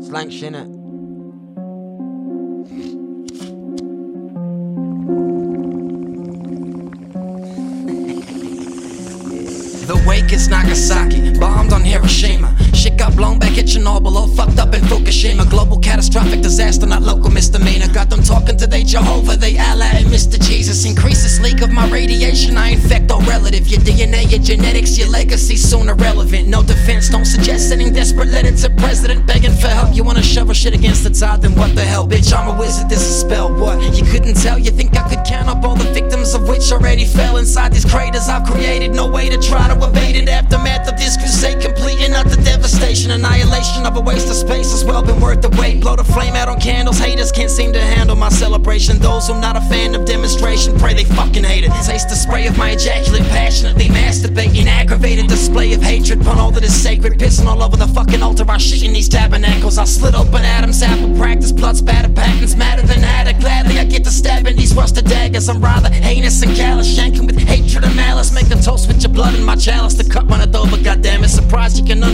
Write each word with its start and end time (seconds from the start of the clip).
Slang 0.00 0.30
it. 0.30 0.84
The 9.86 10.02
wake 10.06 10.32
is 10.32 10.48
Nagasaki, 10.48 11.38
bombed 11.38 11.72
on 11.72 11.84
Hiroshima. 11.84 12.56
Shit 12.72 12.96
got 12.96 13.14
blown 13.16 13.38
back 13.38 13.58
at 13.58 13.66
Chernobyl, 13.66 14.16
all 14.16 14.28
fucked 14.28 14.58
up 14.58 14.74
in 14.74 14.80
Fukushima. 14.82 15.48
Global 15.50 15.78
catastrophic 15.78 16.40
disaster, 16.40 16.86
not 16.86 17.02
local 17.02 17.30
misdemeanor. 17.30 17.92
Got 17.92 18.08
them 18.08 18.22
talking 18.22 18.56
to 18.56 18.66
they 18.66 18.82
Jehovah, 18.82 19.36
they 19.36 19.58
Allah 19.58 19.84
and 19.84 20.06
Mr. 20.06 20.23
my 21.74 21.88
radiation, 21.90 22.56
I 22.56 22.68
infect 22.68 23.10
all 23.10 23.20
relative. 23.22 23.66
Your 23.66 23.80
DNA, 23.80 24.30
your 24.30 24.40
genetics, 24.40 24.96
your 24.96 25.08
legacy 25.08 25.56
soon 25.56 25.88
irrelevant. 25.88 26.46
No 26.46 26.62
defense, 26.62 27.08
don't 27.08 27.24
suggest 27.24 27.68
sending 27.68 27.92
desperate 27.92 28.28
letter 28.28 28.54
to 28.56 28.70
president 28.76 29.26
begging 29.26 29.52
for 29.52 29.68
help. 29.68 29.94
You 29.94 30.04
wanna 30.04 30.22
shovel 30.22 30.54
shit 30.54 30.74
against 30.74 31.02
the 31.02 31.10
tide, 31.10 31.42
then 31.42 31.54
what 31.56 31.74
the 31.74 31.82
hell, 31.82 32.06
bitch? 32.06 32.32
I'm 32.32 32.54
a 32.54 32.58
wizard, 32.58 32.88
this 32.88 33.02
is 33.02 33.20
spell 33.20 33.52
what? 33.52 33.82
You 33.96 34.04
couldn't 34.04 34.34
tell, 34.34 34.58
you 34.58 34.70
think 34.70 34.96
I 34.96 35.08
could 35.08 35.24
count 35.24 35.48
up 35.48 35.64
all 35.64 35.74
the 35.74 35.90
victims 35.92 36.34
of 36.34 36.48
which 36.48 36.70
already 36.70 37.04
fell 37.04 37.38
inside 37.38 37.72
these 37.72 37.84
craters 37.84 38.28
I've 38.28 38.46
created. 38.46 38.92
No 38.94 39.10
way 39.10 39.28
to 39.28 39.38
try 39.38 39.66
to 39.66 39.74
evade 39.84 40.16
it. 40.16 40.28
Aftermath 40.28 40.88
of 40.88 40.96
this 40.96 41.16
crusade, 41.16 41.60
completing 41.60 42.12
not 42.12 42.26
the 42.26 42.36
devastation, 42.36 43.10
annihilation 43.10 43.84
of 43.84 43.96
a 43.96 44.00
waste 44.00 44.28
of 44.28 44.36
space 44.36 44.70
has 44.70 44.84
well 44.84 45.02
been 45.02 45.20
worth 45.20 45.42
the 45.42 45.50
wait. 45.60 45.80
Blow 45.80 45.96
the 45.96 46.04
flame 46.04 46.33
candles, 46.64 46.98
haters 46.98 47.30
can't 47.30 47.50
seem 47.50 47.74
to 47.74 47.80
handle 47.80 48.16
my 48.16 48.30
celebration. 48.30 48.98
Those 48.98 49.28
who 49.28 49.38
not 49.38 49.54
a 49.54 49.60
fan 49.60 49.94
of 49.94 50.06
demonstration, 50.06 50.78
pray 50.78 50.94
they 50.94 51.04
fucking 51.04 51.44
hate 51.44 51.64
it. 51.64 51.72
Taste 51.84 52.08
the 52.08 52.16
spray 52.16 52.46
of 52.46 52.56
my 52.56 52.70
ejaculate, 52.70 53.22
passionately 53.28 53.88
masturbating, 53.88 54.64
aggravated 54.64 55.26
display 55.28 55.74
of 55.74 55.82
hatred, 55.82 56.22
pun 56.22 56.38
all 56.38 56.50
that 56.52 56.64
is 56.64 56.74
sacred, 56.74 57.18
pissing 57.18 57.46
all 57.46 57.62
over 57.62 57.76
the 57.76 57.86
fucking 57.88 58.22
altar. 58.22 58.44
I 58.48 58.56
shit 58.56 58.82
in 58.82 58.94
these 58.94 59.10
tabernacles. 59.10 59.76
I 59.76 59.84
slit 59.84 60.14
open 60.14 60.42
Adam's 60.42 60.82
apple, 60.82 61.14
practice 61.18 61.52
blood 61.52 61.76
spatter 61.76 62.12
patterns, 62.12 62.56
matter 62.56 62.82
than 62.86 63.02
that. 63.02 63.24
Gladly 63.40 63.78
I 63.78 63.84
get 63.84 64.04
to 64.04 64.10
stab 64.10 64.46
in 64.46 64.56
these 64.56 64.74
rusted 64.74 65.04
daggers. 65.04 65.50
I'm 65.50 65.60
rather 65.60 65.90
heinous 65.90 66.42
and 66.42 66.56
callous, 66.56 66.88
shanking 66.88 67.26
with 67.26 67.38
hatred 67.38 67.84
and 67.84 67.94
malice, 67.94 68.32
make 68.32 68.46
a 68.46 68.56
toast 68.62 68.88
with 68.88 69.02
your 69.02 69.12
blood 69.12 69.34
in 69.34 69.44
my 69.44 69.56
chalice. 69.56 69.94
to 69.94 70.02
The 70.02 70.10
cup 70.10 70.30
runneth 70.30 70.54
over, 70.54 70.78
goddamn 70.82 71.24
it. 71.24 71.28
Surprised 71.28 71.76
you 71.78 71.84
can 71.84 72.02
understand 72.02 72.13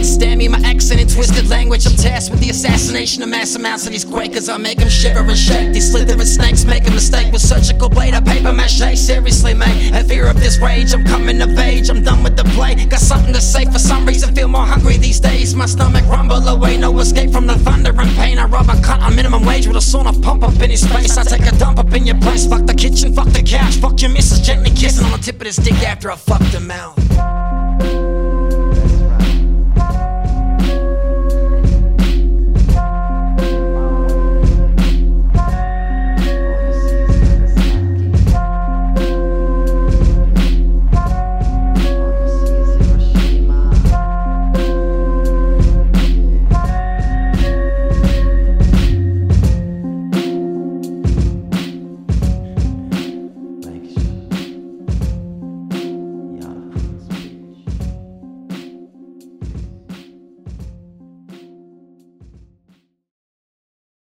tasked 2.01 2.31
with 2.31 2.41
the 2.41 2.51
assassination 2.51 3.23
of 3.23 3.29
mass 3.29 3.55
amounts 3.55 3.84
of 3.84 3.93
these 3.93 4.05
quakers. 4.05 4.48
I 4.48 4.56
make 4.56 4.79
them 4.79 4.89
shiver 4.89 5.20
and 5.20 5.39
shake. 5.39 5.73
These 5.73 5.91
slithering 5.91 6.20
snakes 6.27 6.65
make 6.65 6.87
a 6.89 6.91
mistake 6.91 7.31
with 7.33 7.43
surgical 7.43 7.89
blade 7.89 8.15
of 8.15 8.25
paper 8.25 8.53
mache. 8.53 8.97
Seriously, 8.97 9.55
mate. 9.55 9.93
In 9.95 10.06
fear 10.06 10.27
of 10.27 10.41
this 10.41 10.59
rage, 10.59 10.95
I'm 10.95 11.05
coming 11.05 11.41
of 11.43 11.59
age. 11.59 11.91
I'm 11.91 12.03
done 12.03 12.23
with 12.23 12.37
the 12.37 12.45
play. 12.56 12.75
Got 12.87 13.01
something 13.01 13.34
to 13.34 13.41
say 13.41 13.67
for 13.67 13.78
some 13.78 14.06
reason. 14.06 14.34
Feel 14.34 14.48
more 14.48 14.65
hungry 14.65 14.97
these 14.97 15.21
days. 15.21 15.55
My 15.55 15.67
stomach 15.67 16.06
rumble 16.06 16.47
away. 16.48 16.77
No 16.78 16.98
escape 16.98 17.31
from 17.31 17.47
the 17.47 17.59
thunder 17.59 17.91
and 17.91 18.11
pain. 18.17 18.39
I 18.39 18.47
rob 18.47 18.69
a 18.69 18.75
cunt 18.81 19.03
on 19.03 19.15
minimum 19.15 19.45
wage 19.45 19.67
with 19.67 19.77
a 19.77 19.98
off 19.98 20.21
pump 20.23 20.43
up 20.43 20.61
in 20.62 20.71
his 20.71 20.87
face. 20.87 21.19
I 21.19 21.25
take 21.25 21.47
a 21.47 21.56
dump 21.59 21.78
up 21.78 21.93
in 21.93 22.06
your 22.06 22.19
place. 22.19 22.47
Fuck 22.47 22.67
the 22.67 22.75
kitchen, 22.75 23.12
fuck 23.12 23.28
the 23.28 23.43
couch. 23.43 23.77
Fuck 23.77 24.01
your 24.01 24.11
missus 24.11 24.41
gently 24.41 24.71
kissing 24.71 25.05
on 25.05 25.12
the 25.12 25.19
tip 25.19 25.37
of 25.37 25.47
his 25.47 25.56
dick 25.56 25.75
after 25.83 26.11
I 26.11 26.17
fucked 26.17 26.55
him 26.55 26.71
out. 26.71 27.50